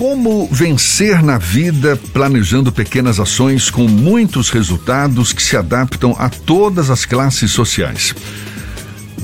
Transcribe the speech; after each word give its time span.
Como 0.00 0.48
vencer 0.50 1.22
na 1.22 1.36
vida 1.36 1.94
planejando 2.14 2.72
pequenas 2.72 3.20
ações 3.20 3.68
com 3.68 3.86
muitos 3.86 4.48
resultados 4.48 5.30
que 5.30 5.42
se 5.42 5.58
adaptam 5.58 6.16
a 6.18 6.30
todas 6.30 6.88
as 6.88 7.04
classes 7.04 7.50
sociais? 7.50 8.14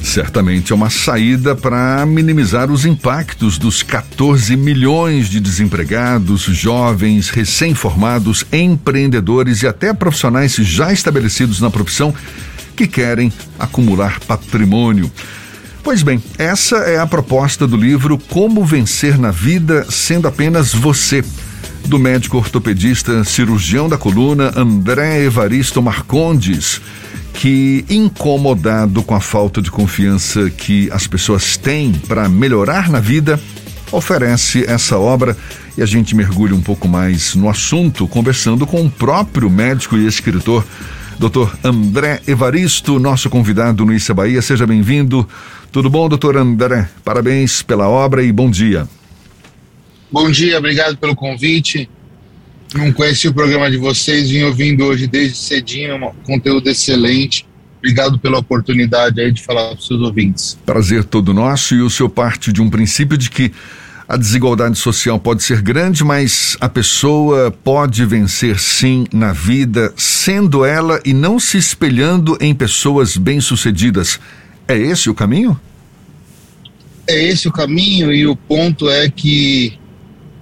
Certamente 0.03 0.73
é 0.73 0.75
uma 0.75 0.91
saída 0.91 1.57
para 1.57 2.05
minimizar 2.05 2.71
os 2.71 2.85
impactos 2.85 3.57
dos 3.57 3.83
14 3.83 4.55
milhões 4.55 5.31
de 5.31 5.41
desempregados, 5.41 6.43
jovens, 6.43 7.31
recém-formados, 7.31 8.45
empreendedores 8.53 9.63
e 9.63 9.67
até 9.67 9.95
profissionais 9.95 10.57
já 10.57 10.93
estabelecidos 10.93 11.59
na 11.59 11.71
profissão 11.71 12.15
que 12.77 12.87
querem 12.87 13.33
acumular 13.59 14.21
patrimônio. 14.21 15.11
Pois 15.87 16.03
bem, 16.03 16.21
essa 16.37 16.79
é 16.79 16.99
a 16.99 17.07
proposta 17.07 17.65
do 17.65 17.77
livro 17.77 18.19
Como 18.19 18.65
Vencer 18.65 19.17
na 19.21 19.31
Vida 19.31 19.87
Sendo 19.89 20.27
Apenas 20.27 20.75
Você, 20.75 21.25
do 21.85 21.97
médico 21.97 22.39
ortopedista 22.39 23.23
cirurgião 23.23 23.89
da 23.89 23.97
coluna 23.97 24.53
André 24.57 25.23
Evaristo 25.23 25.81
Marcondes, 25.81 26.81
que, 27.35 27.85
incomodado 27.89 29.01
com 29.05 29.15
a 29.15 29.21
falta 29.21 29.63
de 29.63 29.71
confiança 29.71 30.51
que 30.51 30.91
as 30.91 31.07
pessoas 31.07 31.57
têm 31.57 31.93
para 31.93 32.29
melhorar 32.29 32.91
na 32.91 32.99
vida, 32.99 33.41
oferece 33.93 34.65
essa 34.67 34.99
obra 34.99 35.37
e 35.79 35.83
a 35.85 35.87
gente 35.87 36.17
mergulha 36.17 36.57
um 36.57 36.63
pouco 36.63 36.89
mais 36.89 37.37
no 37.37 37.49
assunto, 37.49 38.09
conversando 38.09 38.67
com 38.67 38.85
o 38.85 38.91
próprio 38.91 39.49
médico 39.49 39.97
e 39.97 40.05
escritor 40.05 40.65
Doutor 41.19 41.59
André 41.65 42.21
Evaristo, 42.27 42.99
nosso 42.99 43.31
convidado 43.31 43.87
no 43.87 43.95
Issa 43.95 44.13
Bahia. 44.13 44.43
Seja 44.43 44.67
bem-vindo. 44.67 45.27
Tudo 45.73 45.89
bom, 45.89 46.09
doutor 46.09 46.37
André? 46.37 46.89
Parabéns 47.03 47.63
pela 47.63 47.89
obra 47.89 48.23
e 48.23 48.31
bom 48.31 48.51
dia. 48.51 48.87
Bom 50.13 50.31
dia, 50.31 50.59
obrigado 50.59 50.97
pelo 50.99 51.17
convite. 51.17 51.89
Não 52.75 52.93
conheci 52.93 53.29
o 53.29 53.35
programa 53.35 53.71
de 53.71 53.79
vocês, 53.79 54.29
vim 54.29 54.43
ouvindo 54.43 54.85
hoje 54.85 55.07
desde 55.07 55.39
cedinho, 55.39 55.97
um 55.97 56.13
conteúdo 56.25 56.69
excelente. 56.69 57.47
Obrigado 57.79 58.19
pela 58.19 58.39
oportunidade 58.39 59.21
aí 59.21 59.33
de 59.33 59.43
falar 59.43 59.69
para 59.69 59.79
os 59.79 59.87
seus 59.87 60.01
ouvintes. 60.01 60.59
Prazer 60.67 61.05
todo 61.05 61.33
nosso 61.33 61.75
e 61.75 61.81
o 61.81 61.89
seu 61.89 62.11
parte 62.11 62.53
de 62.53 62.61
um 62.61 62.69
princípio 62.69 63.17
de 63.17 63.31
que 63.31 63.53
a 64.09 64.17
desigualdade 64.17 64.79
social 64.79 65.19
pode 65.19 65.43
ser 65.43 65.61
grande, 65.61 66.05
mas 66.05 66.57
a 66.61 66.69
pessoa 66.69 67.51
pode 67.51 68.05
vencer 68.05 68.59
sim 68.59 69.05
na 69.13 69.33
vida, 69.33 69.93
sendo 69.97 70.65
ela 70.65 71.01
e 71.05 71.13
não 71.13 71.41
se 71.41 71.59
espelhando 71.59 72.39
em 72.41 72.55
pessoas 72.55 73.17
bem-sucedidas. 73.17 74.21
É 74.69 74.77
esse 74.77 75.11
o 75.11 75.15
caminho? 75.15 75.59
É 77.09 77.25
esse 77.25 77.49
o 77.49 77.53
caminho, 77.53 78.13
e 78.13 78.27
o 78.27 78.37
ponto 78.37 78.89
é 78.89 79.09
que 79.09 79.79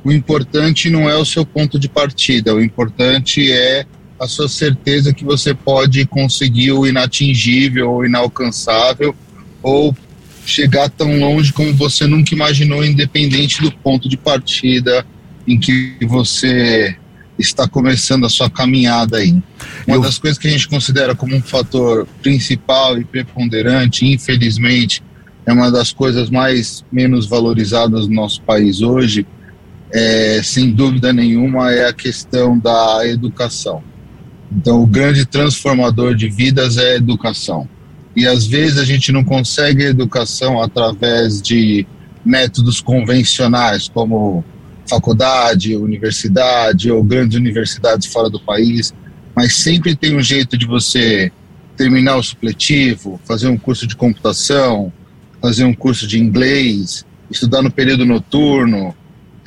o 0.02 0.12
importante 0.12 0.90
não 0.90 1.08
é 1.08 1.16
o 1.16 1.24
seu 1.24 1.46
ponto 1.46 1.78
de 1.78 1.88
partida, 1.88 2.54
o 2.54 2.62
importante 2.62 3.50
é 3.50 3.86
a 4.20 4.28
sua 4.28 4.48
certeza 4.48 5.12
que 5.12 5.24
você 5.24 5.54
pode 5.54 6.04
conseguir 6.06 6.72
o 6.72 6.86
inatingível, 6.86 7.90
o 7.90 8.04
inalcançável, 8.04 9.14
ou 9.62 9.96
chegar 10.44 10.88
tão 10.90 11.18
longe 11.18 11.52
como 11.52 11.72
você 11.74 12.06
nunca 12.06 12.34
imaginou, 12.34 12.84
independente 12.84 13.62
do 13.62 13.72
ponto 13.72 14.08
de 14.08 14.16
partida 14.16 15.04
em 15.46 15.58
que 15.58 15.96
você 16.02 16.96
está 17.38 17.66
começando 17.66 18.24
a 18.24 18.28
sua 18.28 18.48
caminhada 18.48 19.18
aí. 19.18 19.32
Uma 19.86 19.96
Eu... 19.96 20.00
das 20.00 20.18
coisas 20.18 20.38
que 20.38 20.46
a 20.46 20.50
gente 20.50 20.68
considera 20.68 21.14
como 21.14 21.34
um 21.34 21.42
fator 21.42 22.06
principal 22.22 22.98
e 22.98 23.04
preponderante, 23.04 24.06
infelizmente, 24.06 25.02
é 25.46 25.52
uma 25.52 25.70
das 25.70 25.92
coisas 25.92 26.30
mais 26.30 26.84
menos 26.90 27.26
valorizadas 27.26 28.06
no 28.06 28.14
nosso 28.14 28.40
país 28.42 28.80
hoje, 28.80 29.26
é, 29.92 30.40
sem 30.42 30.70
dúvida 30.70 31.12
nenhuma, 31.12 31.72
é 31.72 31.88
a 31.88 31.92
questão 31.92 32.58
da 32.58 33.06
educação. 33.06 33.82
Então, 34.50 34.82
o 34.82 34.86
grande 34.86 35.26
transformador 35.26 36.14
de 36.14 36.28
vidas 36.28 36.78
é 36.78 36.92
a 36.92 36.96
educação 36.96 37.68
e 38.16 38.26
às 38.26 38.46
vezes 38.46 38.78
a 38.78 38.84
gente 38.84 39.10
não 39.10 39.24
consegue 39.24 39.84
educação 39.84 40.62
através 40.62 41.42
de 41.42 41.86
métodos 42.24 42.80
convencionais, 42.80 43.88
como 43.88 44.44
faculdade, 44.88 45.76
universidade 45.76 46.90
ou 46.90 47.02
grandes 47.02 47.36
universidades 47.36 48.06
fora 48.06 48.30
do 48.30 48.40
país, 48.40 48.94
mas 49.34 49.56
sempre 49.56 49.96
tem 49.96 50.16
um 50.16 50.22
jeito 50.22 50.56
de 50.56 50.66
você 50.66 51.32
terminar 51.76 52.16
o 52.16 52.22
supletivo, 52.22 53.20
fazer 53.24 53.48
um 53.48 53.58
curso 53.58 53.86
de 53.86 53.96
computação, 53.96 54.92
fazer 55.40 55.64
um 55.64 55.74
curso 55.74 56.06
de 56.06 56.18
inglês, 56.18 57.04
estudar 57.30 57.62
no 57.62 57.70
período 57.70 58.04
noturno, 58.04 58.94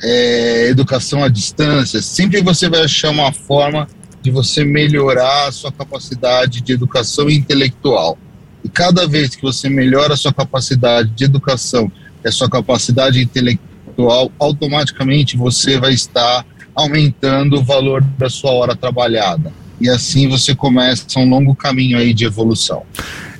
é, 0.02 0.68
educação 0.68 1.24
à 1.24 1.28
distância. 1.28 2.02
Sempre 2.02 2.42
você 2.42 2.68
vai 2.68 2.82
achar 2.82 3.10
uma 3.10 3.32
forma 3.32 3.88
de 4.20 4.30
você 4.30 4.64
melhorar 4.64 5.48
a 5.48 5.52
sua 5.52 5.72
capacidade 5.72 6.60
de 6.60 6.72
educação 6.72 7.30
intelectual. 7.30 8.18
E 8.64 8.68
cada 8.68 9.06
vez 9.06 9.34
que 9.34 9.42
você 9.42 9.68
melhora 9.68 10.14
a 10.14 10.16
sua 10.16 10.32
capacidade 10.32 11.10
de 11.10 11.24
educação 11.24 11.90
a 12.28 12.32
sua 12.32 12.48
capacidade 12.48 13.20
intelectual, 13.20 14.30
automaticamente 14.38 15.36
você 15.36 15.78
vai 15.78 15.92
estar 15.92 16.44
aumentando 16.74 17.56
o 17.58 17.62
valor 17.62 18.02
da 18.16 18.28
sua 18.28 18.52
hora 18.52 18.76
trabalhada. 18.76 19.52
E 19.80 19.88
assim 19.88 20.28
você 20.28 20.54
começa 20.54 21.18
um 21.18 21.28
longo 21.28 21.54
caminho 21.54 21.98
aí 21.98 22.12
de 22.12 22.24
evolução. 22.24 22.82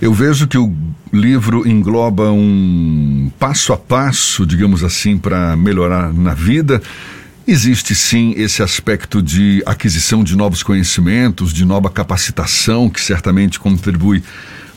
Eu 0.00 0.12
vejo 0.12 0.46
que 0.46 0.58
o 0.58 0.74
livro 1.12 1.68
engloba 1.68 2.30
um 2.30 3.30
passo 3.38 3.72
a 3.72 3.76
passo, 3.76 4.46
digamos 4.46 4.84
assim, 4.84 5.18
para 5.18 5.56
melhorar 5.56 6.12
na 6.12 6.34
vida. 6.34 6.80
Existe 7.46 7.94
sim 7.94 8.34
esse 8.36 8.62
aspecto 8.62 9.22
de 9.22 9.62
aquisição 9.66 10.22
de 10.22 10.36
novos 10.36 10.62
conhecimentos, 10.62 11.52
de 11.52 11.64
nova 11.64 11.90
capacitação, 11.90 12.90
que 12.90 13.00
certamente 13.00 13.58
contribui 13.58 14.22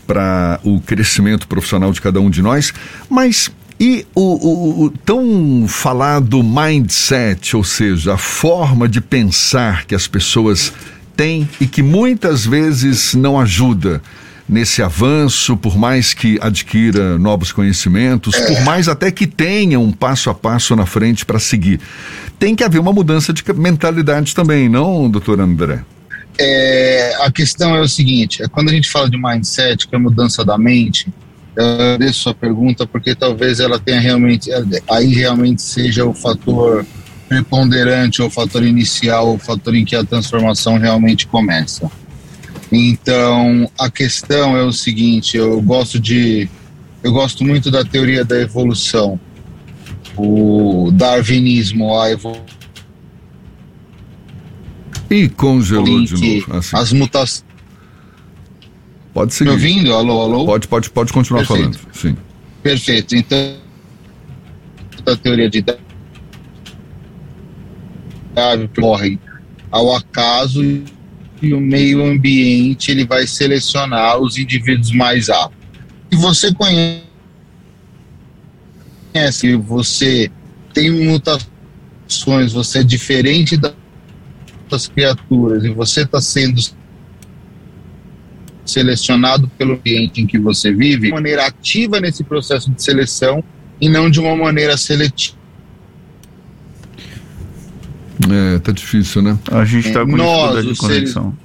para 0.06 0.60
o 0.64 0.80
crescimento 0.82 1.48
profissional 1.48 1.92
de 1.92 2.02
cada 2.02 2.20
um 2.20 2.30
de 2.30 2.42
nós, 2.42 2.74
mas 3.10 3.52
e 3.80 4.06
o, 4.14 4.22
o, 4.22 4.84
o, 4.84 4.90
tão 4.92 5.66
falado 5.68 6.44
mindset, 6.44 7.56
ou 7.56 7.64
seja, 7.64 8.14
a 8.14 8.18
forma 8.18 8.88
de 8.88 9.02
pensar 9.02 9.86
que 9.86 9.96
as 9.96 10.06
pessoas 10.06 10.72
têm 11.18 11.50
e 11.60 11.66
que 11.66 11.82
muitas 11.82 12.46
vezes 12.46 13.16
não 13.16 13.40
ajuda 13.40 14.00
nesse 14.48 14.84
avanço, 14.84 15.58
por 15.58 15.78
mais 15.78 16.14
que 16.14 16.38
adquira 16.42 17.18
novos 17.18 17.52
conhecimentos, 17.52 18.36
por 18.36 18.62
mais 18.62 18.88
até 18.88 19.10
que 19.10 19.26
tenha 19.26 19.80
um 19.80 19.92
passo 19.92 20.30
a 20.30 20.34
passo 20.36 20.76
na 20.76 20.86
frente 20.86 21.26
para 21.26 21.40
seguir. 21.40 21.80
Tem 22.38 22.54
que 22.56 22.64
haver 22.64 22.80
uma 22.80 22.94
mudança 22.94 23.34
de 23.34 23.44
mentalidade 23.54 24.36
também, 24.36 24.68
não, 24.70 25.10
doutor 25.10 25.40
André? 25.40 25.84
É, 26.38 27.16
a 27.22 27.32
questão 27.32 27.76
é 27.76 27.82
o 27.82 27.88
seguinte: 27.88 28.42
é 28.42 28.48
quando 28.48 28.70
a 28.70 28.74
gente 28.74 28.90
fala 28.90 29.10
de 29.10 29.18
mindset, 29.18 29.88
que 29.88 29.96
é 29.96 30.00
mudança 30.00 30.44
da 30.44 30.58
mente, 30.58 31.08
eu 31.56 31.66
agradeço 31.66 32.22
sua 32.22 32.34
pergunta 32.34 32.88
porque 32.88 33.14
talvez 33.14 33.60
ela 33.60 33.78
tenha 33.80 34.00
realmente, 34.00 34.50
aí 34.90 35.14
realmente 35.14 35.62
seja 35.62 36.06
o 36.06 36.14
fator 36.14 36.86
preponderante, 37.28 38.22
o 38.22 38.30
fator 38.30 38.64
inicial, 38.64 39.36
o 39.36 39.38
fator 39.38 39.76
em 39.76 39.86
que 39.86 39.96
a 39.96 40.04
transformação 40.04 40.78
realmente 40.78 41.28
começa. 41.28 41.90
Então, 42.72 43.70
a 43.78 43.90
questão 43.90 44.56
é 44.56 44.64
o 44.64 44.72
seguinte: 44.72 45.36
eu 45.36 45.62
gosto 45.62 46.00
de, 46.00 46.50
eu 47.04 47.12
gosto 47.12 47.44
muito 47.44 47.70
da 47.70 47.84
teoria 47.84 48.24
da 48.24 48.40
evolução, 48.40 49.20
o 50.16 50.90
darwinismo, 50.94 52.00
a 52.00 52.12
evolução 52.12 52.61
e 55.12 55.28
congelou 55.28 56.04
de 56.06 56.14
novo. 56.14 56.58
Assim. 56.58 56.76
As 56.76 56.94
mutações. 56.94 57.46
Pode 59.14 59.34
seguir. 59.34 59.50
Me 59.50 59.56
ouvindo? 59.56 59.94
Alô, 59.94 60.22
alô? 60.22 60.46
Pode, 60.46 60.68
pode, 60.70 60.90
pode 60.90 61.12
continuar 61.12 61.46
Perfeito. 61.46 61.78
falando. 61.78 61.96
Sim. 61.96 62.16
Perfeito. 62.64 63.16
Então, 63.16 63.58
a 65.06 65.16
teoria 65.18 65.50
de 65.50 65.66
corre 68.80 69.20
ao 69.70 69.94
acaso 69.94 70.64
e 71.42 71.54
o 71.54 71.60
meio 71.60 72.06
ambiente 72.06 72.92
ele 72.92 73.06
vai 73.06 73.28
selecionar 73.28 74.18
os 74.20 74.38
indivíduos 74.38 74.94
mais 74.94 75.30
aptos. 75.30 75.60
E 76.10 76.16
você 76.16 76.54
conhece, 76.54 77.04
você 79.58 80.32
tem 80.74 80.90
mutações, 80.90 82.54
você 82.54 82.80
é 82.80 82.84
diferente 82.84 83.58
da 83.58 83.74
outras 84.72 84.88
criaturas 84.88 85.64
e 85.64 85.70
você 85.70 86.02
está 86.02 86.22
sendo 86.22 86.62
selecionado 88.66 89.50
pelo 89.58 89.74
ambiente 89.74 90.22
em 90.22 90.28
que 90.28 90.40
você 90.40 90.72
vive, 90.72 91.08
de 91.08 91.12
maneira 91.12 91.46
ativa 91.46 92.00
nesse 92.00 92.24
processo 92.24 92.72
de 92.72 92.82
seleção 92.82 93.44
e 93.82 93.90
não 93.90 94.10
de 94.10 94.20
uma 94.20 94.36
maneira 94.36 94.78
seletiva. 94.78 95.38
É, 98.32 98.60
tá 98.60 98.72
difícil, 98.72 99.22
né? 99.22 99.38
A 99.52 99.66
gente 99.66 99.88
está 99.88 100.06
com 100.06 100.16
dificuldade 100.16 100.74
de 100.74 100.80
conexão. 100.80 101.38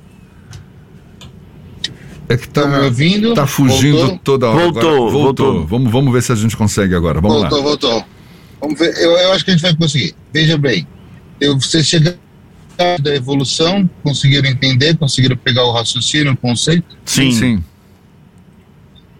É 2.29 2.37
que 2.37 2.49
tá, 2.49 2.67
me 2.67 2.85
ouvindo? 2.85 3.35
tá 3.35 3.47
fugindo 3.47 3.99
voltou? 3.99 4.19
toda 4.19 4.49
hora. 4.49 4.65
Voltou, 4.65 4.81
agora, 4.81 5.11
voltou, 5.11 5.53
voltou. 5.53 5.67
Vamos, 5.67 5.93
vamos 5.93 6.13
ver 6.13 6.23
se 6.23 6.33
a 6.33 6.35
gente 6.35 6.57
consegue 6.57 6.95
agora. 6.95 7.21
Vamos 7.21 7.39
voltou, 7.41 7.59
lá. 7.59 7.65
Voltou, 7.65 7.91
voltou. 7.91 8.09
Vamos 8.61 8.79
ver. 8.79 8.95
Eu, 8.99 9.13
eu 9.13 9.33
acho 9.33 9.45
que 9.45 9.53
a 9.53 9.55
gente 9.55 9.63
vai 9.63 9.77
conseguir. 9.77 10.15
Veja 10.33 10.59
bem, 10.59 10.87
Eu, 11.41 11.59
vocês 11.59 11.87
chegaram 11.87 12.26
da 13.01 13.15
evolução, 13.15 13.89
conseguiram 14.03 14.49
entender, 14.49 14.97
conseguiram 14.97 15.37
pegar 15.37 15.65
o 15.65 15.73
raciocínio, 15.73 16.33
o 16.33 16.37
conceito? 16.37 16.97
Sim. 17.05 17.33
Sim. 17.33 17.65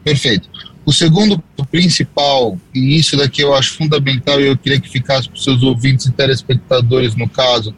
Perfeito. 0.05 0.49
O 0.85 0.93
segundo 0.93 1.43
o 1.57 1.67
principal, 1.67 2.57
e 2.73 2.97
isso 2.97 3.17
daqui 3.17 3.43
eu 3.43 3.55
acho 3.55 3.75
fundamental 3.75 4.41
e 4.41 4.47
eu 4.47 4.57
queria 4.57 4.81
que 4.81 4.89
ficasse 4.89 5.29
para 5.29 5.37
os 5.37 5.43
seus 5.43 5.63
ouvintes 5.63 6.07
e 6.07 6.13
telespectadores, 6.13 7.17
no 7.17 7.29
caso, 7.29 7.75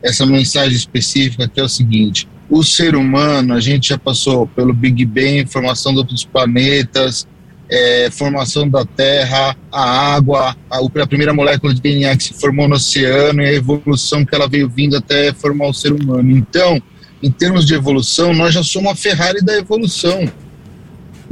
essa 0.00 0.24
mensagem 0.24 0.76
específica, 0.76 1.48
que 1.48 1.58
é 1.58 1.64
o 1.64 1.68
seguinte: 1.68 2.28
o 2.48 2.62
ser 2.62 2.94
humano, 2.94 3.54
a 3.54 3.60
gente 3.60 3.88
já 3.88 3.98
passou 3.98 4.46
pelo 4.46 4.72
Big 4.72 5.04
Bang, 5.04 5.46
formação 5.46 5.92
de 5.92 5.98
outros 5.98 6.24
planetas, 6.24 7.26
é, 7.70 8.10
formação 8.10 8.68
da 8.68 8.84
Terra, 8.84 9.56
a 9.70 10.14
água, 10.14 10.56
a, 10.70 10.78
a, 10.78 11.06
primeira 11.06 11.32
molécula 11.32 11.74
de 11.74 11.80
DNA 11.80 12.16
que 12.16 12.24
se 12.24 12.34
formou 12.34 12.68
no 12.68 12.74
oceano 12.74 13.42
e 13.42 13.46
a 13.46 13.52
evolução 13.52 14.24
que 14.24 14.34
ela 14.34 14.48
veio 14.48 14.68
vindo 14.68 14.96
até 14.96 15.32
formar 15.32 15.68
o 15.68 15.74
ser 15.74 15.92
humano. 15.92 16.30
Então, 16.30 16.80
em 17.22 17.30
termos 17.30 17.64
de 17.64 17.74
evolução, 17.74 18.34
nós 18.34 18.52
já 18.52 18.62
somos 18.62 18.92
a 18.92 18.94
Ferrari 18.94 19.42
da 19.42 19.56
evolução 19.56 20.30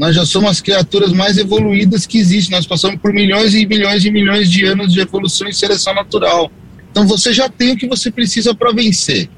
nós 0.00 0.16
já 0.16 0.24
somos 0.24 0.52
as 0.52 0.60
criaturas 0.62 1.12
mais 1.12 1.36
evoluídas 1.36 2.06
que 2.06 2.16
existem. 2.16 2.56
Nós 2.56 2.66
passamos 2.66 2.98
por 3.02 3.12
milhões 3.12 3.54
e 3.54 3.66
milhões 3.66 4.02
e 4.02 4.10
milhões 4.10 4.50
de 4.50 4.64
anos 4.64 4.94
de 4.94 4.98
evolução 4.98 5.46
e 5.46 5.52
seleção 5.52 5.92
natural. 5.92 6.50
Então 6.90 7.06
você 7.06 7.34
já 7.34 7.50
tem 7.50 7.72
o 7.72 7.76
que 7.76 7.86
você 7.86 8.10
precisa 8.10 8.54
para 8.54 8.72
vencer. 8.72 9.28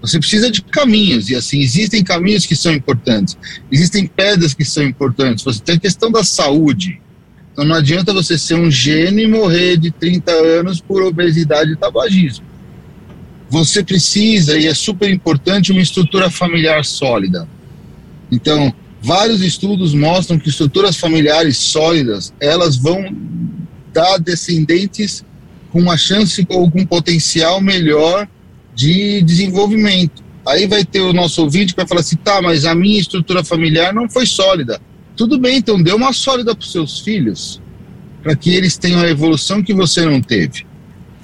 Você 0.00 0.18
precisa 0.18 0.50
de 0.50 0.62
caminhos, 0.62 1.28
e 1.28 1.34
assim, 1.34 1.60
existem 1.60 2.04
caminhos 2.04 2.46
que 2.46 2.54
são 2.54 2.72
importantes, 2.72 3.36
existem 3.70 4.06
pedras 4.06 4.54
que 4.54 4.64
são 4.64 4.84
importantes. 4.84 5.44
Você 5.44 5.60
tem 5.60 5.74
a 5.74 5.80
questão 5.80 6.10
da 6.10 6.22
saúde. 6.22 7.00
Então 7.52 7.64
não 7.64 7.74
adianta 7.74 8.12
você 8.12 8.38
ser 8.38 8.54
um 8.54 8.70
gênio 8.70 9.24
e 9.24 9.26
morrer 9.26 9.76
de 9.76 9.90
30 9.90 10.30
anos 10.30 10.80
por 10.80 11.02
obesidade 11.02 11.72
e 11.72 11.76
tabagismo. 11.76 12.46
Você 13.50 13.82
precisa, 13.82 14.58
e 14.58 14.66
é 14.66 14.74
super 14.74 15.10
importante, 15.10 15.72
uma 15.72 15.80
estrutura 15.80 16.30
familiar 16.30 16.84
sólida. 16.84 17.48
Então, 18.30 18.72
Vários 19.00 19.42
estudos 19.42 19.94
mostram 19.94 20.38
que 20.38 20.48
estruturas 20.48 20.96
familiares 20.96 21.56
sólidas, 21.56 22.32
elas 22.40 22.76
vão 22.76 23.14
dar 23.92 24.18
descendentes 24.18 25.24
com 25.70 25.80
uma 25.80 25.96
chance 25.96 26.44
ou 26.48 26.70
com 26.70 26.80
um 26.80 26.86
potencial 26.86 27.60
melhor 27.60 28.28
de 28.78 29.20
desenvolvimento. 29.22 30.22
Aí 30.46 30.68
vai 30.68 30.84
ter 30.84 31.00
o 31.00 31.12
nosso 31.12 31.42
ouvinte 31.42 31.72
que 31.72 31.80
vai 31.80 31.86
falar 31.86 32.00
assim, 32.00 32.14
tá, 32.14 32.40
mas 32.40 32.64
a 32.64 32.76
minha 32.76 33.00
estrutura 33.00 33.42
familiar 33.42 33.92
não 33.92 34.08
foi 34.08 34.24
sólida. 34.24 34.80
Tudo 35.16 35.36
bem, 35.36 35.56
então 35.56 35.82
dê 35.82 35.92
uma 35.92 36.12
sólida 36.12 36.54
para 36.54 36.64
os 36.64 36.70
seus 36.70 37.00
filhos, 37.00 37.60
para 38.22 38.36
que 38.36 38.54
eles 38.54 38.78
tenham 38.78 39.00
a 39.00 39.08
evolução 39.08 39.64
que 39.64 39.74
você 39.74 40.04
não 40.04 40.20
teve. 40.20 40.64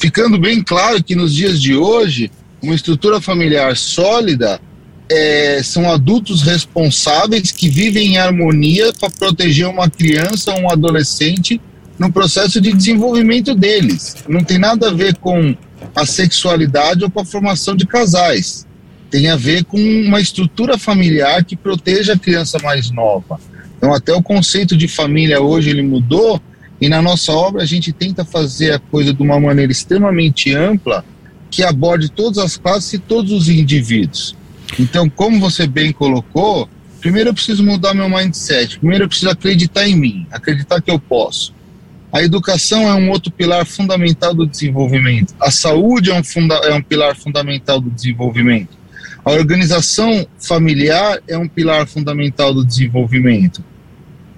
Ficando 0.00 0.36
bem 0.36 0.64
claro 0.64 1.02
que 1.02 1.14
nos 1.14 1.32
dias 1.32 1.62
de 1.62 1.76
hoje, 1.76 2.28
uma 2.60 2.74
estrutura 2.74 3.20
familiar 3.20 3.76
sólida 3.76 4.60
é, 5.08 5.62
são 5.62 5.88
adultos 5.88 6.42
responsáveis 6.42 7.52
que 7.52 7.68
vivem 7.68 8.14
em 8.14 8.18
harmonia 8.18 8.92
para 8.94 9.10
proteger 9.10 9.68
uma 9.68 9.88
criança 9.88 10.52
ou 10.52 10.62
um 10.62 10.70
adolescente 10.72 11.60
no 12.00 12.12
processo 12.12 12.60
de 12.60 12.72
desenvolvimento 12.72 13.54
deles. 13.54 14.16
Não 14.28 14.42
tem 14.42 14.58
nada 14.58 14.88
a 14.88 14.92
ver 14.92 15.14
com 15.18 15.56
a 15.94 16.04
sexualidade 16.04 17.04
ou 17.04 17.10
com 17.10 17.20
a 17.20 17.24
formação 17.24 17.76
de 17.76 17.86
casais. 17.86 18.66
Tem 19.10 19.28
a 19.28 19.36
ver 19.36 19.64
com 19.64 19.78
uma 19.78 20.20
estrutura 20.20 20.76
familiar 20.76 21.44
que 21.44 21.56
proteja 21.56 22.14
a 22.14 22.18
criança 22.18 22.58
mais 22.62 22.90
nova. 22.90 23.38
Então, 23.76 23.94
até 23.94 24.12
o 24.12 24.22
conceito 24.22 24.76
de 24.76 24.88
família 24.88 25.40
hoje 25.40 25.70
ele 25.70 25.82
mudou 25.82 26.40
e 26.80 26.88
na 26.88 27.00
nossa 27.00 27.32
obra 27.32 27.62
a 27.62 27.66
gente 27.66 27.92
tenta 27.92 28.24
fazer 28.24 28.72
a 28.72 28.78
coisa 28.78 29.14
de 29.14 29.22
uma 29.22 29.38
maneira 29.38 29.70
extremamente 29.70 30.54
ampla 30.54 31.04
que 31.50 31.62
aborde 31.62 32.10
todas 32.10 32.38
as 32.38 32.56
classes 32.56 32.94
e 32.94 32.98
todos 32.98 33.30
os 33.30 33.48
indivíduos. 33.48 34.36
Então, 34.78 35.08
como 35.08 35.38
você 35.38 35.66
bem 35.66 35.92
colocou, 35.92 36.68
primeiro 37.00 37.30
eu 37.30 37.34
preciso 37.34 37.62
mudar 37.62 37.94
meu 37.94 38.08
mindset, 38.08 38.78
primeiro 38.78 39.04
eu 39.04 39.08
preciso 39.08 39.30
acreditar 39.30 39.86
em 39.86 39.94
mim, 39.94 40.26
acreditar 40.32 40.80
que 40.80 40.90
eu 40.90 40.98
posso. 40.98 41.54
A 42.14 42.22
educação 42.22 42.88
é 42.88 42.94
um 42.94 43.10
outro 43.10 43.32
pilar 43.32 43.66
fundamental 43.66 44.32
do 44.32 44.46
desenvolvimento. 44.46 45.34
A 45.40 45.50
saúde 45.50 46.12
é 46.12 46.14
um, 46.14 46.22
funda 46.22 46.54
é 46.58 46.72
um 46.72 46.80
pilar 46.80 47.16
fundamental 47.16 47.80
do 47.80 47.90
desenvolvimento. 47.90 48.78
A 49.24 49.32
organização 49.32 50.24
familiar 50.38 51.18
é 51.26 51.36
um 51.36 51.48
pilar 51.48 51.88
fundamental 51.88 52.54
do 52.54 52.64
desenvolvimento. 52.64 53.64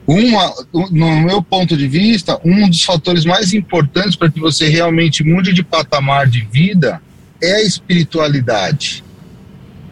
Uma, 0.07 0.55
no 0.91 1.21
meu 1.21 1.43
ponto 1.43 1.77
de 1.77 1.87
vista, 1.87 2.41
um 2.43 2.67
dos 2.67 2.83
fatores 2.83 3.27
mais 3.27 3.53
importantes 3.53 4.17
para 4.17 4.31
que 4.31 4.41
você 4.41 4.69
realmente 4.71 5.23
mude 5.23 5.53
de 5.53 5.63
patamar 5.63 6.29
de 6.29 6.41
vida 6.51 7.03
é 7.43 7.57
a 7.57 7.63
espiritualidade. 7.63 9.05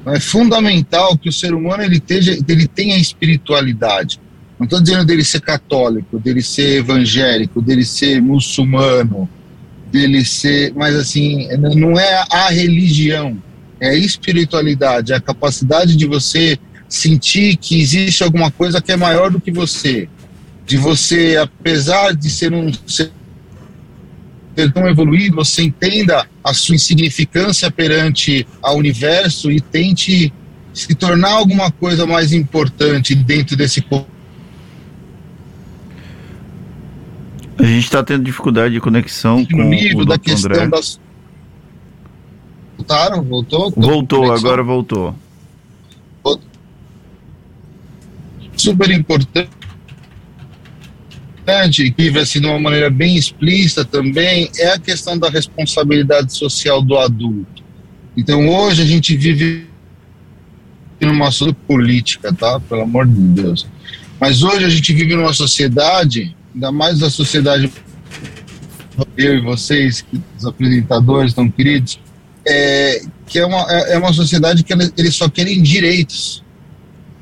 É 0.07 0.19
fundamental 0.19 1.19
que 1.19 1.29
o 1.29 1.33
ser 1.33 1.53
humano 1.53 1.83
ele, 1.83 2.03
ele 2.49 2.67
tenha 2.67 2.97
espiritualidade. 2.97 4.19
Não 4.65 4.67
estou 4.67 4.81
dizendo 4.81 5.05
dele 5.05 5.23
ser 5.23 5.43
católico, 5.43 6.19
dele 6.19 6.43
ser 6.43 6.79
evangélico, 6.79 7.61
dele 7.61 7.85
ser 7.85 8.23
muçulmano, 8.23 9.29
dele 9.93 10.25
ser. 10.25 10.73
Mas 10.75 10.95
assim, 10.95 11.47
não 11.77 12.01
é 12.01 12.25
a 12.31 12.49
religião, 12.49 13.37
é 13.79 13.91
a 13.91 13.95
espiritualidade, 13.95 15.13
é 15.13 15.17
a 15.17 15.21
capacidade 15.21 15.95
de 15.97 16.07
você 16.07 16.59
sentir 16.89 17.57
que 17.59 17.79
existe 17.79 18.25
alguma 18.25 18.51
coisa 18.51 18.81
que 18.81 18.91
é 18.91 18.97
maior 18.97 19.31
do 19.31 19.39
que 19.39 19.51
você. 19.51 20.09
De 20.65 20.79
você, 20.79 21.37
apesar 21.37 22.15
de 22.15 22.31
ser 22.31 22.55
um 22.55 22.73
ser 22.87 23.13
tão 24.73 24.89
evoluído, 24.89 25.37
você 25.37 25.63
entenda 25.63 26.27
a 26.43 26.55
sua 26.55 26.75
insignificância 26.75 27.71
perante 27.71 28.47
ao 28.63 28.79
universo 28.79 29.53
e 29.53 29.61
tente 29.61 30.33
se 30.73 30.95
tornar 30.95 31.33
alguma 31.33 31.71
coisa 31.71 32.07
mais 32.07 32.33
importante 32.33 33.15
dentro 33.15 33.57
desse 33.57 33.83
a 37.59 37.63
gente 37.63 37.85
está 37.85 38.03
tendo 38.03 38.25
dificuldade 38.25 38.75
de 38.75 38.81
conexão 38.81 39.45
com 39.45 39.63
nível 39.63 40.01
o 40.01 40.05
da 40.05 40.19
questão 40.19 40.51
André. 40.51 40.69
das 40.69 41.01
voltaram 42.77 43.23
voltou 43.23 43.73
voltou 43.77 44.33
agora 44.33 44.63
voltou 44.63 45.15
super 48.57 48.91
importante 48.91 49.51
que 51.45 51.93
vive 51.97 52.19
assim 52.19 52.41
de 52.41 52.47
uma 52.47 52.59
maneira 52.59 52.89
bem 52.89 53.17
explícita 53.17 53.85
também, 53.85 54.51
é 54.59 54.73
a 54.73 54.79
questão 54.79 55.19
da 55.19 55.29
responsabilidade 55.29 56.35
social 56.35 56.81
do 56.81 56.97
adulto. 56.97 57.63
Então 58.17 58.49
hoje 58.49 58.83
a 58.83 58.87
gente 58.87 59.15
vive 59.17 59.67
numa 61.01 61.31
sociedade 61.31 61.59
política, 61.67 62.33
tá? 62.33 62.59
Pelo 62.61 62.83
amor 62.83 63.07
de 63.07 63.21
Deus. 63.21 63.67
Mas 64.19 64.43
hoje 64.43 64.65
a 64.65 64.69
gente 64.71 64.93
vive 64.95 65.15
numa 65.15 65.35
sociedade, 65.35 66.35
ainda 66.55 66.71
mais 66.71 67.03
a 67.03 67.11
sociedade 67.11 67.71
eu 69.17 69.39
e 69.39 69.41
vocês, 69.41 70.05
os 70.39 70.47
apresentadores 70.47 71.35
tão 71.35 71.51
queridos, 71.51 71.99
é, 72.47 73.03
que 73.27 73.39
é 73.39 73.47
uma, 73.47 73.67
é, 73.69 73.95
é 73.95 73.99
uma 73.99 74.13
sociedade 74.13 74.63
que 74.63 74.73
eles 74.73 75.17
só 75.17 75.29
querem 75.29 75.61
direitos, 75.63 76.43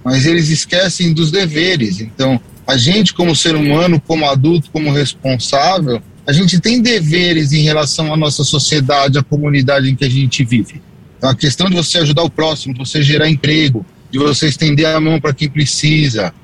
mas 0.05 0.27
eles 0.27 0.51
esquecem 0.51 1.13
dos 1.13 1.31
deveres. 1.31 2.01
Então, 2.01 2.41
a 2.67 2.77
gente, 2.77 3.15
como 3.15 3.35
ser 3.35 3.55
humano, 3.55 4.01
como 4.01 4.27
adulto, 4.27 4.71
como 4.71 4.93
responsável, 4.93 6.03
a 6.27 6.33
gente 6.33 6.61
tem 6.61 6.81
deveres 6.81 7.53
em 7.53 7.63
relação 7.63 8.13
à 8.13 8.17
nossa 8.17 8.45
sociedade, 8.45 9.19
à 9.19 9.23
comunidade 9.23 9.91
em 9.91 9.95
que 9.95 10.05
a 10.05 10.11
gente 10.11 10.45
vive. 10.45 10.81
Então, 11.19 11.31
a 11.31 11.35
questão 11.35 11.69
de 11.69 11.77
você 11.77 11.99
ajudar 11.99 12.23
o 12.23 12.31
próximo, 12.31 12.75
de 12.75 12.81
você 12.81 13.03
gerar 13.03 13.29
emprego, 13.29 13.85
de 14.11 14.19
você 14.19 14.49
estender 14.49 14.87
a 14.87 15.01
mão 15.01 15.21
para 15.21 15.33
quem 15.33 15.49
precisa. 15.49 16.35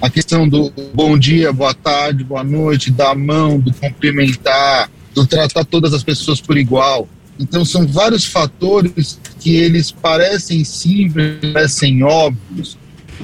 A 0.00 0.10
questão 0.10 0.48
do 0.48 0.72
bom 0.92 1.18
dia, 1.18 1.52
boa 1.52 1.74
tarde, 1.74 2.24
boa 2.24 2.44
noite, 2.44 2.90
da 2.90 3.14
mão, 3.14 3.58
do 3.58 3.72
cumprimentar, 3.72 4.90
do 5.14 5.26
tratar 5.26 5.64
todas 5.64 5.94
as 5.94 6.02
pessoas 6.02 6.40
por 6.40 6.58
igual. 6.58 7.08
Então, 7.38 7.64
são 7.64 7.86
vários 7.86 8.24
fatores 8.24 9.18
que 9.40 9.56
eles 9.56 9.90
parecem 9.90 10.64
simples, 10.64 11.52
parecem 11.52 12.02
óbvios, 12.02 12.76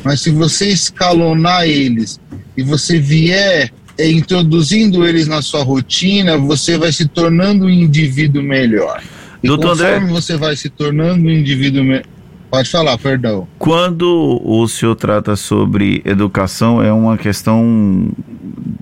mas 0.05 0.21
se 0.21 0.31
você 0.31 0.69
escalonar 0.69 1.65
eles 1.67 2.21
e 2.57 2.63
você 2.63 2.99
vier 2.99 3.73
é, 3.99 4.11
introduzindo 4.11 5.07
eles 5.07 5.29
na 5.29 5.43
sua 5.43 5.63
rotina, 5.63 6.39
você 6.39 6.79
vai 6.79 6.93
se 6.93 7.07
tornando 7.07 7.67
um 7.67 7.71
indivíduo 7.71 8.43
melhor. 8.43 9.03
E 9.43 9.47
Doutor 9.47 9.71
conforme 9.71 9.97
André, 9.97 10.13
você 10.13 10.37
vai 10.37 10.57
se 10.57 10.69
tornando 10.69 11.27
um 11.27 11.31
indivíduo 11.31 11.85
melhor. 11.85 12.05
Pode 12.51 12.69
falar, 12.69 12.99
perdão. 12.99 13.47
Quando 13.59 14.41
o 14.45 14.67
senhor 14.67 14.97
trata 14.97 15.37
sobre 15.37 16.03
educação, 16.05 16.83
é 16.83 16.93
uma 16.93 17.17
questão 17.17 18.11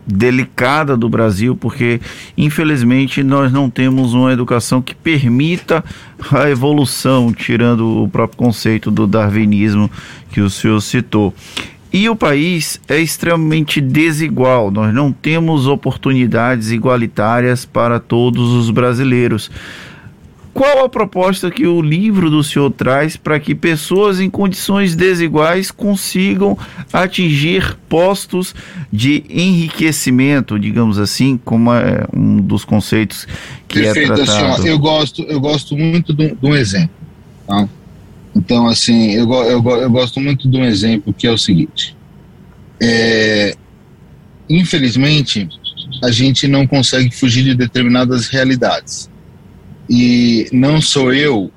delicada 0.06 0.96
do 0.96 1.06
Brasil, 1.06 1.54
porque 1.54 2.00
infelizmente 2.36 3.22
nós 3.22 3.52
não 3.52 3.68
temos 3.68 4.14
uma 4.14 4.32
educação 4.32 4.80
que 4.80 4.94
permita 4.94 5.84
a 6.32 6.48
evolução, 6.48 7.30
tirando 7.30 8.04
o 8.04 8.08
próprio 8.08 8.38
conceito 8.38 8.90
do 8.90 9.06
darwinismo 9.06 9.90
que 10.32 10.40
o 10.40 10.48
senhor 10.48 10.80
citou. 10.80 11.34
E 11.92 12.08
o 12.08 12.16
país 12.16 12.80
é 12.88 12.98
extremamente 12.98 13.80
desigual, 13.80 14.70
nós 14.70 14.94
não 14.94 15.12
temos 15.12 15.66
oportunidades 15.66 16.70
igualitárias 16.70 17.66
para 17.66 18.00
todos 18.00 18.52
os 18.52 18.70
brasileiros. 18.70 19.50
Qual 20.58 20.84
a 20.84 20.88
proposta 20.88 21.52
que 21.52 21.68
o 21.68 21.80
livro 21.80 22.28
do 22.28 22.42
senhor 22.42 22.68
traz 22.72 23.16
para 23.16 23.38
que 23.38 23.54
pessoas 23.54 24.18
em 24.18 24.28
condições 24.28 24.96
desiguais 24.96 25.70
consigam 25.70 26.58
atingir 26.92 27.76
postos 27.88 28.56
de 28.92 29.22
enriquecimento, 29.30 30.58
digamos 30.58 30.98
assim, 30.98 31.38
como 31.44 31.72
é 31.72 32.04
um 32.12 32.38
dos 32.38 32.64
conceitos 32.64 33.24
que 33.68 33.78
é 33.78 33.82
Perfeito, 33.84 34.14
é 34.14 34.16
tratado? 34.16 34.54
Assim, 34.54 34.68
eu 34.68 34.80
gosto, 34.80 35.22
eu 35.22 35.40
gosto 35.40 35.76
muito 35.76 36.12
de 36.12 36.34
um, 36.42 36.56
exemplo. 36.56 36.90
Tá? 37.46 37.68
Então, 38.34 38.66
assim, 38.66 39.12
eu, 39.12 39.32
eu, 39.32 39.64
eu 39.64 39.90
gosto 39.92 40.18
muito 40.18 40.50
de 40.50 40.56
um 40.56 40.64
exemplo 40.64 41.14
que 41.14 41.28
é 41.28 41.30
o 41.30 41.38
seguinte. 41.38 41.96
É, 42.82 43.54
infelizmente, 44.50 45.48
a 46.02 46.10
gente 46.10 46.48
não 46.48 46.66
consegue 46.66 47.14
fugir 47.14 47.44
de 47.44 47.54
determinadas 47.54 48.26
realidades. 48.26 49.08
E 49.88 50.48
não 50.52 50.80
sou 50.80 51.12
eu 51.12 51.50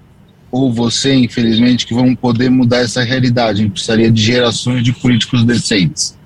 ou 0.52 0.72
você, 0.72 1.14
infelizmente, 1.14 1.86
que 1.86 1.94
vão 1.94 2.14
poder 2.16 2.50
mudar 2.50 2.80
essa 2.80 3.04
realidade. 3.04 3.60
A 3.60 3.64
gente 3.64 3.72
precisaria 3.72 4.12
de 4.12 4.22
gerações 4.22 4.84
de 4.84 4.92
políticos 4.92 5.44
decentes. 5.44 6.18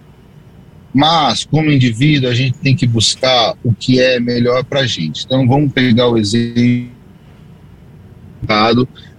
Mas, 0.93 1.43
como 1.45 1.71
indivíduo, 1.71 2.29
a 2.29 2.33
gente 2.33 2.57
tem 2.57 2.75
que 2.75 2.87
buscar 2.87 3.55
o 3.63 3.73
que 3.73 3.99
é 3.99 4.19
melhor 4.19 4.63
para 4.63 4.81
a 4.81 4.87
gente. 4.87 5.25
Então, 5.25 5.47
vamos 5.47 5.71
pegar 5.71 6.07
o 6.07 6.17
exemplo 6.17 6.95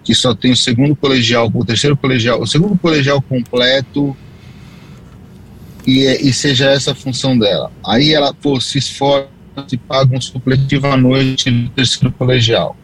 que 0.02 0.14
só 0.14 0.34
tem 0.34 0.52
o 0.52 0.56
segundo 0.56 0.94
colegial, 0.94 1.50
o 1.52 1.64
terceiro 1.64 1.96
colegial, 1.96 2.40
o 2.40 2.46
segundo 2.46 2.78
colegial 2.78 3.20
completo 3.20 4.16
e, 5.84 6.04
e 6.04 6.32
seja 6.32 6.70
essa 6.70 6.92
a 6.92 6.94
função 6.94 7.36
dela. 7.36 7.72
Aí 7.84 8.14
ela 8.14 8.32
pô, 8.32 8.60
se 8.60 8.78
esforça 8.78 9.35
e 9.72 9.76
paga 9.76 10.16
um 10.16 10.20
supletivo 10.20 10.86
à 10.86 10.96
noite 10.96 11.50
no 11.50 11.68
terceiro 11.70 12.12
colegial. 12.12 12.76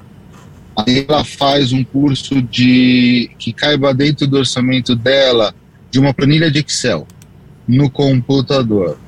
Aí 0.77 1.05
ela 1.07 1.25
faz 1.25 1.73
um 1.73 1.85
curso 1.85 2.41
de 2.41 3.31
que 3.39 3.53
caiba 3.53 3.93
dentro 3.93 4.27
do 4.27 4.39
orçamento 4.39 4.97
dela 4.97 5.55
de 5.91 5.99
uma 5.99 6.15
planilha 6.15 6.51
de 6.51 6.61
Excel 6.61 7.07
no 7.69 7.91
computador. 7.91 8.99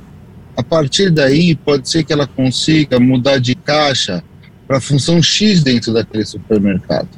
A 0.57 0.63
partir 0.63 1.11
daí, 1.11 1.55
pode 1.55 1.89
ser 1.89 2.05
que 2.05 2.13
ela 2.13 2.27
consiga 2.27 3.01
mudar 3.01 3.39
de 3.39 3.55
caixa 3.55 4.23
para 4.69 4.77
a 4.77 4.81
função 4.81 5.23
X 5.23 5.63
dentro 5.63 5.93
daquele 5.93 6.25
supermercado. 6.25 7.09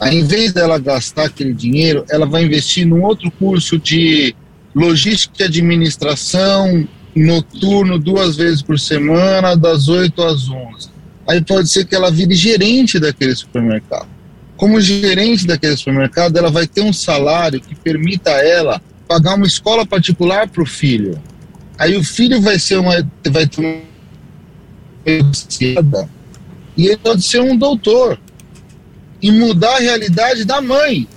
Aí, 0.00 0.18
em 0.18 0.24
vez 0.24 0.52
dela 0.52 0.78
gastar 0.78 1.26
aquele 1.26 1.54
dinheiro, 1.54 2.04
ela 2.10 2.26
vai 2.26 2.44
investir 2.44 2.86
num 2.86 3.02
outro 3.02 3.30
curso 3.30 3.78
de 3.78 4.34
logística 4.74 5.42
e 5.42 5.46
administração 5.46 6.86
noturno 7.24 7.98
duas 7.98 8.36
vezes 8.36 8.62
por 8.62 8.78
semana, 8.78 9.56
das 9.56 9.88
8 9.88 10.22
às 10.22 10.48
11. 10.48 10.88
Aí 11.26 11.42
pode 11.42 11.68
ser 11.68 11.84
que 11.84 11.94
ela 11.94 12.10
vire 12.10 12.34
gerente 12.34 13.00
daquele 13.00 13.34
supermercado. 13.34 14.08
Como 14.56 14.80
gerente 14.80 15.46
daquele 15.46 15.76
supermercado, 15.76 16.36
ela 16.36 16.50
vai 16.50 16.66
ter 16.66 16.82
um 16.82 16.92
salário 16.92 17.60
que 17.60 17.74
permita 17.74 18.30
a 18.30 18.46
ela 18.46 18.82
pagar 19.08 19.34
uma 19.34 19.46
escola 19.46 19.86
particular 19.86 20.48
para 20.48 20.62
o 20.62 20.66
filho. 20.66 21.20
Aí 21.78 21.96
o 21.96 22.04
filho 22.04 22.40
vai 22.40 22.58
ser 22.58 22.76
uma 22.76 22.94
vai 23.28 23.46
ter 23.46 23.60
uma 23.60 23.86
e 26.76 26.86
ele 26.86 26.96
pode 26.96 27.22
ser 27.22 27.40
um 27.40 27.56
doutor 27.56 28.18
e 29.22 29.30
mudar 29.30 29.76
a 29.76 29.80
realidade 29.80 30.44
da 30.44 30.60
mãe 30.60 31.08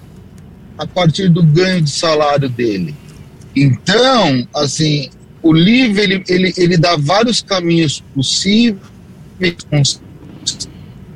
a 0.78 0.86
partir 0.86 1.28
do 1.28 1.44
ganho 1.44 1.82
de 1.82 1.90
salário 1.90 2.48
dele. 2.48 2.96
Então, 3.56 4.48
assim, 4.56 5.10
o 5.50 5.54
livro 5.54 6.00
ele, 6.00 6.24
ele, 6.28 6.54
ele 6.56 6.78
dá 6.78 6.96
vários 6.96 7.42
caminhos 7.42 8.04
possíveis 8.14 8.80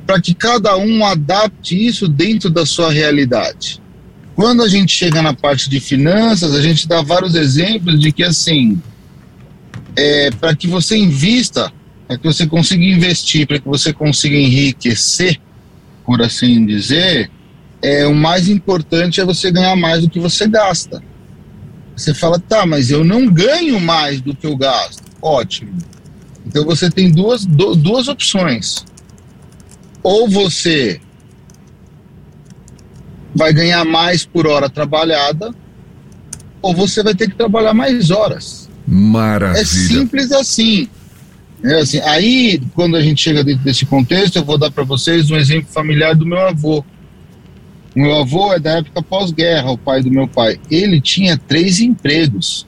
para 0.04 0.20
que 0.20 0.34
cada 0.34 0.76
um 0.76 1.04
adapte 1.06 1.86
isso 1.86 2.08
dentro 2.08 2.50
da 2.50 2.66
sua 2.66 2.90
realidade. 2.90 3.80
Quando 4.34 4.64
a 4.64 4.68
gente 4.68 4.92
chega 4.92 5.22
na 5.22 5.32
parte 5.32 5.70
de 5.70 5.78
finanças, 5.78 6.52
a 6.52 6.60
gente 6.60 6.88
dá 6.88 7.00
vários 7.00 7.36
exemplos 7.36 8.00
de 8.00 8.10
que 8.10 8.24
assim, 8.24 8.82
é, 9.94 10.32
para 10.32 10.56
que 10.56 10.66
você 10.66 10.96
invista, 10.96 11.72
para 12.08 12.18
que 12.18 12.24
você 12.24 12.44
consiga 12.44 12.84
investir, 12.84 13.46
para 13.46 13.60
que 13.60 13.68
você 13.68 13.92
consiga 13.92 14.36
enriquecer, 14.36 15.40
por 16.04 16.20
assim 16.20 16.66
dizer, 16.66 17.30
é 17.80 18.04
o 18.04 18.14
mais 18.14 18.48
importante 18.48 19.20
é 19.20 19.24
você 19.24 19.52
ganhar 19.52 19.76
mais 19.76 20.02
do 20.02 20.10
que 20.10 20.18
você 20.18 20.48
gasta. 20.48 21.00
Você 21.96 22.12
fala, 22.12 22.38
tá, 22.38 22.66
mas 22.66 22.90
eu 22.90 23.04
não 23.04 23.26
ganho 23.26 23.80
mais 23.80 24.20
do 24.20 24.34
que 24.34 24.46
eu 24.46 24.56
gasto. 24.56 25.02
Ótimo. 25.22 25.78
Então 26.46 26.64
você 26.64 26.90
tem 26.90 27.10
duas, 27.10 27.44
duas 27.46 28.08
opções. 28.08 28.84
Ou 30.02 30.28
você 30.28 31.00
vai 33.34 33.52
ganhar 33.52 33.84
mais 33.84 34.24
por 34.24 34.46
hora 34.46 34.68
trabalhada, 34.68 35.54
ou 36.62 36.74
você 36.74 37.02
vai 37.02 37.14
ter 37.14 37.28
que 37.28 37.36
trabalhar 37.36 37.74
mais 37.74 38.10
horas. 38.10 38.68
Maravilha. 38.86 39.60
É 39.60 39.64
simples 39.64 40.30
assim. 40.30 40.88
É 41.62 41.80
assim. 41.80 42.00
Aí, 42.00 42.60
quando 42.74 42.96
a 42.96 43.02
gente 43.02 43.22
chega 43.22 43.42
dentro 43.42 43.64
desse 43.64 43.86
contexto, 43.86 44.36
eu 44.36 44.44
vou 44.44 44.58
dar 44.58 44.70
para 44.70 44.84
vocês 44.84 45.30
um 45.30 45.36
exemplo 45.36 45.72
familiar 45.72 46.14
do 46.14 46.26
meu 46.26 46.38
avô. 46.38 46.84
Meu 47.94 48.16
avô 48.16 48.52
é 48.52 48.58
da 48.58 48.78
época 48.78 49.02
pós-guerra, 49.02 49.70
o 49.70 49.78
pai 49.78 50.02
do 50.02 50.10
meu 50.10 50.26
pai. 50.26 50.58
Ele 50.70 51.00
tinha 51.00 51.38
três 51.38 51.80
empregos. 51.80 52.66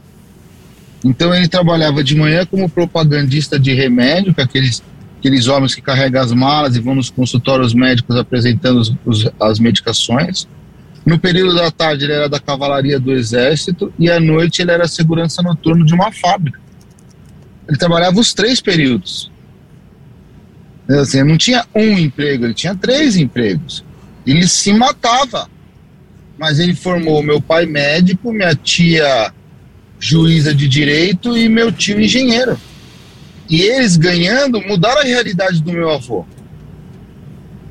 Então 1.05 1.35
ele 1.35 1.49
trabalhava 1.49 2.03
de 2.03 2.15
manhã 2.15 2.47
como 2.47 2.69
propagandista 2.69 3.59
de 3.59 3.75
remédio, 3.75 4.35
aqueles, 4.39 4.83
aqueles 5.19 5.49
homens 5.49 5.75
que 5.75 5.83
carregam 5.83 6.23
as 6.23 6.33
malas 6.33 6.77
e 6.77 6.81
vão 6.81 6.95
nos 6.95 7.11
consultórios 7.11 7.75
médicos 7.75 8.17
apresentando 8.17 8.79
os, 8.79 8.95
os, 9.05 9.31
as 9.41 9.59
medicações. 9.59 10.47
No 11.05 11.19
período 11.19 11.55
da 11.55 11.71
tarde 11.71 12.05
ele 12.05 12.13
era 12.13 12.29
da 12.29 12.41
cavalaria 12.41 12.99
do 12.99 13.13
exército 13.13 13.93
e 13.99 14.11
à 14.11 14.19
noite 14.19 14.63
ele 14.63 14.73
era 14.73 14.89
segurança 14.89 15.43
noturno 15.43 15.85
de 15.85 15.95
uma 15.95 16.11
fábrica. 16.13 16.61
Ele 17.69 17.77
trabalhava 17.77 18.19
os 18.19 18.33
três 18.33 18.61
períodos. 18.61 19.31
Assim, 20.89 21.23
não 21.25 21.37
tinha 21.37 21.65
um 21.75 21.99
emprego, 21.99 22.45
ele 22.45 22.55
tinha 22.55 22.75
três 22.75 23.17
empregos. 23.17 23.85
Ele 24.27 24.47
se 24.47 24.73
matava. 24.73 25.49
Mas 26.39 26.59
ele 26.59 26.75
formou 26.75 27.23
meu 27.23 27.41
pai 27.41 27.65
médico, 27.65 28.33
minha 28.33 28.55
tia 28.55 29.33
juíza 29.99 30.55
de 30.55 30.69
direito 30.69 31.37
e 31.37 31.49
meu 31.49 31.73
tio 31.73 32.01
engenheiro. 32.01 32.61
E 33.49 33.63
eles 33.63 33.97
ganhando 33.97 34.61
mudaram 34.61 35.01
a 35.01 35.05
realidade 35.05 35.63
do 35.63 35.73
meu 35.73 35.91
avô. 35.91 36.27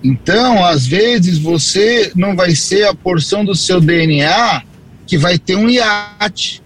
Então, 0.03 0.63
às 0.63 0.85
vezes, 0.85 1.37
você 1.37 2.11
não 2.15 2.35
vai 2.35 2.55
ser 2.55 2.87
a 2.87 2.93
porção 2.93 3.43
do 3.43 3.55
seu 3.55 3.81
DNA 3.81 4.63
que 5.05 5.17
vai 5.17 5.37
ter 5.37 5.55
um 5.55 5.69
iate, 5.69 6.61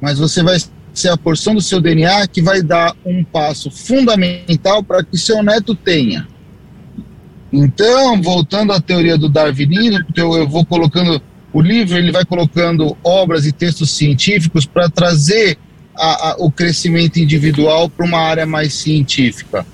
mas 0.00 0.18
você 0.18 0.42
vai 0.42 0.58
ser 0.92 1.08
a 1.08 1.16
porção 1.16 1.54
do 1.54 1.60
seu 1.60 1.80
DNA 1.80 2.26
que 2.28 2.42
vai 2.42 2.62
dar 2.62 2.94
um 3.04 3.24
passo 3.24 3.70
fundamental 3.70 4.82
para 4.82 5.02
que 5.02 5.16
seu 5.16 5.42
neto 5.42 5.74
tenha. 5.74 6.28
Então, 7.52 8.20
voltando 8.22 8.72
à 8.72 8.80
teoria 8.80 9.18
do 9.18 9.28
darwinismo, 9.28 10.04
eu, 10.14 10.34
eu 10.34 10.48
vou 10.48 10.64
colocando 10.64 11.20
o 11.52 11.60
livro, 11.60 11.98
ele 11.98 12.12
vai 12.12 12.24
colocando 12.24 12.96
obras 13.02 13.44
e 13.46 13.52
textos 13.52 13.90
científicos 13.90 14.66
para 14.66 14.88
trazer 14.88 15.58
a, 15.96 16.30
a, 16.30 16.36
o 16.38 16.50
crescimento 16.50 17.18
individual 17.18 17.88
para 17.90 18.06
uma 18.06 18.20
área 18.20 18.46
mais 18.46 18.74
científica. 18.74 19.66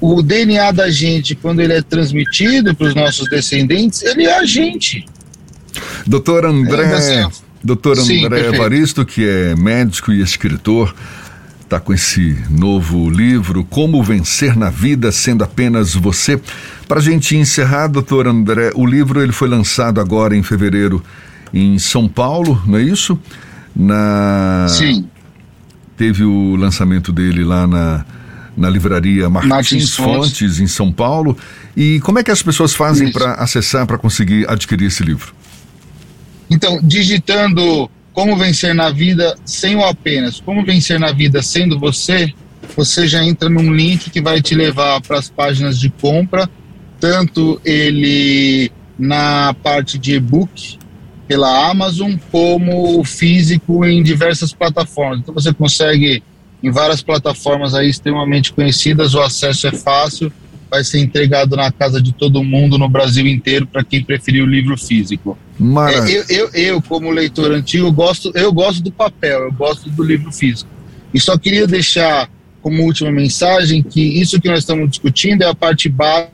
O 0.00 0.22
DNA 0.22 0.72
da 0.72 0.90
gente, 0.90 1.34
quando 1.34 1.60
ele 1.60 1.72
é 1.72 1.82
transmitido 1.82 2.74
para 2.74 2.88
os 2.88 2.94
nossos 2.94 3.28
descendentes, 3.28 4.02
ele 4.02 4.24
é 4.24 4.38
a 4.38 4.44
gente. 4.44 5.04
Doutor 6.06 6.44
André, 6.44 6.82
é, 6.82 6.94
assim, 6.94 7.42
doutor 7.62 7.98
André 7.98 8.46
Evaristo, 8.46 9.04
que 9.04 9.28
é 9.28 9.54
médico 9.54 10.12
e 10.12 10.20
escritor, 10.20 10.94
está 11.72 11.80
com 11.80 11.94
esse 11.94 12.36
novo 12.50 13.08
livro, 13.08 13.64
Como 13.64 14.02
Vencer 14.02 14.58
na 14.58 14.68
Vida 14.68 15.10
Sendo 15.10 15.42
Apenas 15.42 15.94
Você. 15.94 16.38
Para 16.86 16.98
a 16.98 17.02
gente 17.02 17.34
encerrar, 17.34 17.86
doutor 17.86 18.28
André, 18.28 18.72
o 18.74 18.84
livro 18.84 19.22
ele 19.22 19.32
foi 19.32 19.48
lançado 19.48 19.98
agora 19.98 20.36
em 20.36 20.42
fevereiro 20.42 21.02
em 21.50 21.78
São 21.78 22.06
Paulo, 22.06 22.62
não 22.66 22.76
é 22.76 22.82
isso? 22.82 23.18
Na... 23.74 24.66
Sim. 24.68 25.08
Teve 25.96 26.24
o 26.24 26.56
lançamento 26.56 27.10
dele 27.10 27.42
lá 27.42 27.66
na, 27.66 28.04
na 28.54 28.68
livraria 28.68 29.30
Martins, 29.30 29.50
Martins 29.50 29.96
Fontes. 29.96 30.38
Fontes, 30.38 30.60
em 30.60 30.66
São 30.66 30.92
Paulo. 30.92 31.34
E 31.74 32.00
como 32.00 32.18
é 32.18 32.22
que 32.22 32.30
as 32.30 32.42
pessoas 32.42 32.74
fazem 32.74 33.10
para 33.10 33.32
acessar, 33.34 33.86
para 33.86 33.96
conseguir 33.96 34.44
adquirir 34.46 34.88
esse 34.88 35.02
livro? 35.02 35.32
Então, 36.50 36.78
digitando 36.82 37.90
como 38.12 38.36
vencer 38.36 38.74
na 38.74 38.90
vida 38.90 39.34
sem 39.44 39.76
o 39.76 39.84
apenas, 39.84 40.40
como 40.40 40.64
vencer 40.64 40.98
na 41.00 41.12
vida 41.12 41.42
sendo 41.42 41.78
você, 41.78 42.32
você 42.76 43.06
já 43.06 43.24
entra 43.24 43.48
num 43.48 43.72
link 43.72 44.10
que 44.10 44.20
vai 44.20 44.40
te 44.40 44.54
levar 44.54 45.00
para 45.00 45.18
as 45.18 45.28
páginas 45.28 45.78
de 45.78 45.90
compra, 45.90 46.48
tanto 47.00 47.60
ele 47.64 48.70
na 48.98 49.54
parte 49.62 49.98
de 49.98 50.14
e-book 50.14 50.78
pela 51.26 51.70
Amazon 51.70 52.14
como 52.30 53.02
físico 53.04 53.84
em 53.84 54.02
diversas 54.02 54.52
plataformas. 54.52 55.20
Então 55.20 55.34
você 55.34 55.52
consegue 55.52 56.22
em 56.62 56.70
várias 56.70 57.02
plataformas 57.02 57.74
aí 57.74 57.88
extremamente 57.88 58.52
conhecidas, 58.52 59.14
o 59.14 59.20
acesso 59.20 59.66
é 59.66 59.72
fácil, 59.72 60.32
vai 60.70 60.84
ser 60.84 61.00
entregado 61.00 61.56
na 61.56 61.72
casa 61.72 62.00
de 62.00 62.12
todo 62.12 62.44
mundo 62.44 62.78
no 62.78 62.88
Brasil 62.88 63.26
inteiro 63.26 63.66
para 63.66 63.82
quem 63.82 64.04
preferir 64.04 64.42
o 64.42 64.46
livro 64.46 64.76
físico. 64.76 65.36
É, 66.08 66.10
eu, 66.10 66.24
eu, 66.28 66.50
eu, 66.52 66.82
como 66.82 67.10
leitor 67.10 67.52
antigo, 67.52 67.90
gosto, 67.92 68.32
eu 68.34 68.52
gosto 68.52 68.82
do 68.82 68.90
papel, 68.90 69.44
eu 69.44 69.52
gosto 69.52 69.88
do 69.88 70.02
livro 70.02 70.32
físico. 70.32 70.70
E 71.14 71.20
só 71.20 71.38
queria 71.38 71.66
deixar 71.66 72.28
como 72.60 72.84
última 72.84 73.10
mensagem 73.10 73.82
que 73.82 74.00
isso 74.00 74.40
que 74.40 74.48
nós 74.48 74.60
estamos 74.60 74.90
discutindo 74.90 75.42
é 75.42 75.46
a 75.46 75.54
parte 75.54 75.88
básica, 75.88 76.32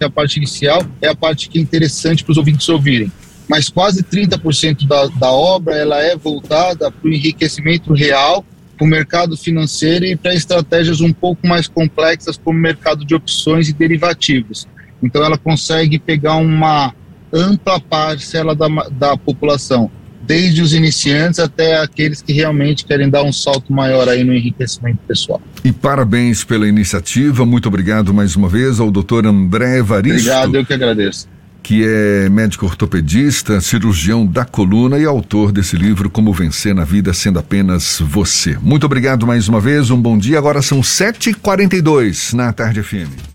a 0.00 0.10
parte 0.10 0.36
inicial, 0.36 0.82
é 1.00 1.08
a 1.08 1.14
parte 1.14 1.48
que 1.48 1.58
é 1.58 1.62
interessante 1.62 2.24
para 2.24 2.32
os 2.32 2.38
ouvintes 2.38 2.68
ouvirem. 2.68 3.10
Mas 3.48 3.68
quase 3.68 4.02
30% 4.02 4.86
da, 4.86 5.06
da 5.06 5.30
obra 5.30 5.76
ela 5.76 6.02
é 6.02 6.16
voltada 6.16 6.90
para 6.90 7.08
o 7.08 7.12
enriquecimento 7.12 7.92
real 7.92 8.44
para 8.76 8.84
o 8.84 8.88
mercado 8.88 9.36
financeiro 9.36 10.04
e 10.04 10.16
para 10.16 10.34
estratégias 10.34 11.00
um 11.00 11.12
pouco 11.12 11.46
mais 11.46 11.66
complexas, 11.66 12.36
como 12.36 12.58
o 12.58 12.62
mercado 12.62 13.04
de 13.04 13.14
opções 13.14 13.68
e 13.68 13.72
derivativos. 13.72 14.68
Então, 15.02 15.24
ela 15.24 15.38
consegue 15.38 15.98
pegar 15.98 16.36
uma 16.36 16.94
ampla 17.32 17.80
parcela 17.80 18.54
da, 18.54 18.68
da 18.90 19.16
população, 19.16 19.90
desde 20.22 20.60
os 20.60 20.74
iniciantes 20.74 21.38
até 21.38 21.80
aqueles 21.80 22.20
que 22.20 22.32
realmente 22.32 22.84
querem 22.84 23.08
dar 23.08 23.22
um 23.22 23.32
salto 23.32 23.72
maior 23.72 24.08
aí 24.08 24.24
no 24.24 24.34
enriquecimento 24.34 24.98
pessoal. 25.06 25.40
E 25.64 25.72
parabéns 25.72 26.42
pela 26.44 26.66
iniciativa, 26.66 27.46
muito 27.46 27.68
obrigado 27.68 28.12
mais 28.12 28.36
uma 28.36 28.48
vez 28.48 28.80
ao 28.80 28.90
doutor 28.90 29.26
André 29.26 29.82
Varisto. 29.82 30.28
Obrigado, 30.28 30.54
eu 30.56 30.66
que 30.66 30.72
agradeço 30.72 31.36
que 31.66 31.84
é 31.84 32.28
médico 32.28 32.64
ortopedista, 32.64 33.60
cirurgião 33.60 34.24
da 34.24 34.44
coluna 34.44 35.00
e 35.00 35.04
autor 35.04 35.50
desse 35.50 35.74
livro 35.74 36.08
Como 36.08 36.32
Vencer 36.32 36.72
na 36.72 36.84
Vida 36.84 37.12
Sendo 37.12 37.40
Apenas 37.40 37.98
Você. 38.00 38.56
Muito 38.62 38.86
obrigado 38.86 39.26
mais 39.26 39.48
uma 39.48 39.58
vez, 39.60 39.90
um 39.90 40.00
bom 40.00 40.16
dia. 40.16 40.38
Agora 40.38 40.62
são 40.62 40.80
7h42 40.80 42.34
na 42.34 42.52
Tarde 42.52 42.84
FM. 42.84 43.10